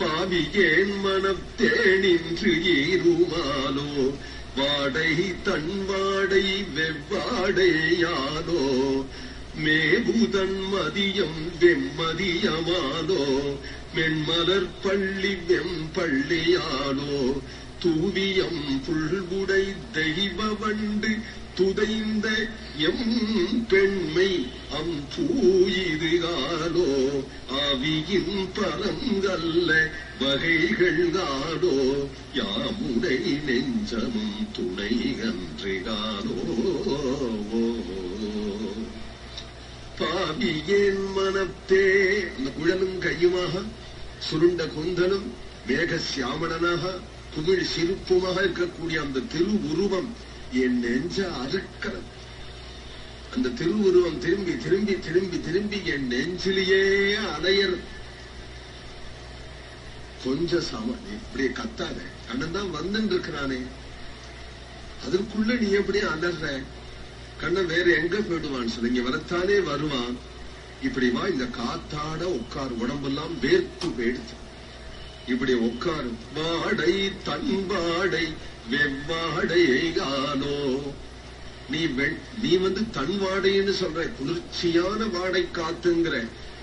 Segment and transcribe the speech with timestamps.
[0.00, 3.90] பாவியேன் மனம் தேனின்று ஈருமாலோ
[4.56, 5.12] வாடை
[5.44, 6.44] தன் வாடை
[6.76, 8.62] வெவ்வாடையாலோ
[9.64, 13.24] மேபுதன் மதியம் வெம்மதியமாலோ
[13.94, 17.18] மென்மலர் பள்ளி வெம்பள்ளியானோ
[17.82, 21.10] தூவியம் புல்குடை தெய்வ வண்டு
[21.56, 22.26] துதைந்த
[22.86, 23.12] எம்
[23.70, 24.30] பெண்மை
[24.78, 26.88] அம் பூயிதுகாலோ
[27.60, 29.70] அவியின் பரங்கல்ல
[30.20, 31.76] வகைகள் காடோ
[32.34, 34.92] யாமுடை நெஞ்சமும் துணை
[35.28, 36.38] அன்றுகாலோ
[39.98, 41.84] பாவியேன் மனத்தே
[42.30, 43.64] அந்த குழலும் கையுமாக
[44.20, 45.28] சுருண்ட குந்தனும்
[45.68, 46.82] மேக சியாமணனாக
[47.36, 50.10] புகழ் சிரிப்புமாக இருக்கக்கூடிய அந்த திருவுருவம்
[50.64, 52.12] என் நெஞ்ச அறுக்கிறது
[53.34, 56.82] அந்த திருவுருவம் திரும்பி திரும்பி திரும்பி திரும்பி என் நெஞ்சிலேயே
[57.34, 57.76] அலையர்.
[60.22, 61.98] கொஞ்சம் சம இப்படியே கத்தாத.
[62.28, 63.60] கண்ணன் தான் வந்துட்டு இருக்கிறானே
[65.06, 66.46] அதற்குள்ள நீ எப்படி அலற
[67.42, 70.16] கண்ணன் வேற எங்க போயிடுவான்னு சொல்லி இங்க வரத்தானே வருவான்.
[70.86, 72.72] இப்படி வா இந்த காத்தாட உட்கார்.
[72.82, 74.36] உடம்பெல்லாம் வேர்த்து போயிடுச்சு
[75.32, 76.92] இப்படி உட்காரு வாடை
[77.24, 78.24] தன் வாடை
[78.70, 80.58] வெவ்வாடையானோ
[81.70, 81.80] நீ
[82.42, 86.16] நீ வந்து தன் வாடைன்னு சொல்ற குளிர்ச்சியான வாடை காத்துங்கிற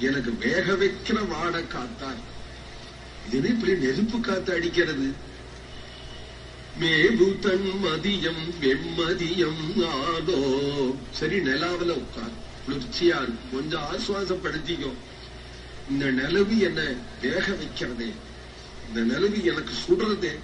[0.00, 2.10] எனக்கு வேக வைக்கிற வாடை காத்தா
[3.28, 5.08] இது இப்படி நெருப்பு காத்து அடிக்கிறது
[6.80, 10.40] மேபு தன் மதியம் வெம்மதியம் ஆதோ
[11.18, 13.18] சரி நிலாவில உட்கார் குளிர்ச்சியா
[13.52, 14.98] கொஞ்சம் ஆசுவாசப்படுத்திக்கும்
[15.90, 16.80] இந்த நிலவு என்ன
[17.22, 18.10] வேக வைக்கிறதே
[18.88, 20.38] இந்த நிலவி எனக்கு சுடுறதே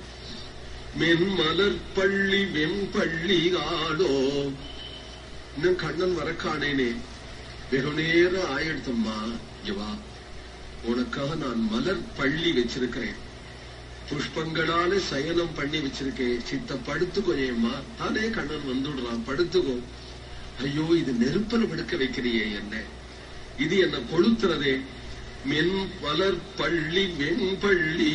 [0.99, 4.53] மென்மலர் பள்ளி வெம்பள்ளி ஆடோ.
[5.57, 6.97] இன்னும் கண்ணன் வர காணேனே.
[7.71, 9.83] வெகு நேரம் ஆயிடுத்தம்மா இங்க
[10.83, 13.15] உனக்காக நான் மலர் பள்ளி வச்சிருக்கிறேன்.
[14.11, 16.43] புஷ்பங்களால சயனம் பண்ணி வச்சிருக்கேன்.
[16.43, 17.73] சித்த படுத்துக்கோ ஏம்மா.
[17.99, 19.21] தானே கண்ணன் வந்துடுறான்.
[19.27, 19.79] படுத்துக்கோ.
[20.63, 22.81] ஐயோ இது நெருப்பல படுக்க வைக்கிறியே என்ன?
[23.59, 24.81] இது என்ன கொளுத்துறதே.
[25.45, 28.09] மென் வளர் பள்ளி வெண்பள்ளி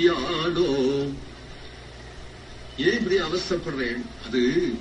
[2.78, 4.02] ஏன் இப்படி அவசரப்படுறேன்?
[4.26, 4.74] அது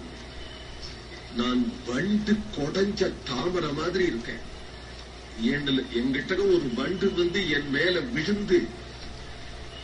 [1.36, 4.44] நான் வண்டு கொடைஞ்ச தாமரை மாதிரி இருக்கேன்.
[5.94, 8.66] என்கிட்ட ஒரு வண்டு வந்து என் மேல விழுந்து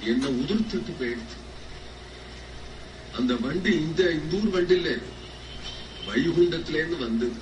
[0.05, 1.39] என்ன உதிர்த்துட்டு போயிடுச்சு.
[3.17, 4.97] அந்த வண்டு இந்த இந்த ஊர் வண்டு இல்ல.
[6.06, 7.33] வைகுண்டத்திலேருந்து வந்தது.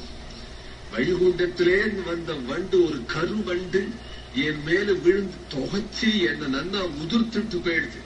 [0.93, 3.89] வைகுண்டத்திலேருந்து வந்த வண்டு ஒரு கரு வண்டு
[4.35, 7.99] என் மேல விழுந்து தொகைச்சு என்ன நன்னா உதிர்த்துட்டு போயிடுச்சு.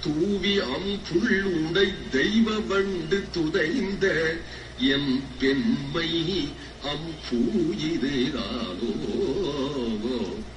[0.00, 4.34] தூவி அம் புல் உடை தெய்வ வண்டு துதைந்த
[4.78, 6.48] எம் பெண்மை
[6.82, 7.14] அம்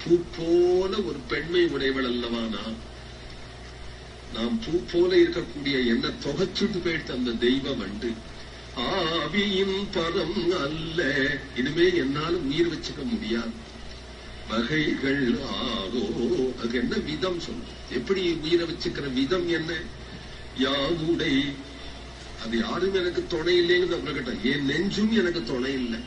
[0.06, 2.76] பூ போல ஒரு பெண்மை உடையவள் அல்லவானா நான்?
[4.34, 8.14] நாம் பூ போல இருக்கக்கூடிய என்ன தொகைச்சுட்டு போயிடுச்சு அந்த தெய்வ வண்டு
[8.76, 11.30] ஆவியின் பதம் அல்ல.
[11.56, 13.52] இனிமே என்னால உயிர் வச்சுக்க முடியாது.
[14.52, 16.04] வகைகள் ஆவோ
[16.62, 19.72] அது என்ன விதம் சொல்லும் எப்படி உயிரை வச்சுக்கிற விதம் என்ன?
[20.56, 21.34] யாவுடை
[22.44, 26.00] அது யாரும் எனக்கு துணை இல்லைங்கிறது அவர்கிட்ட என் நெஞ்சும் எனக்கு துணை இல்லை.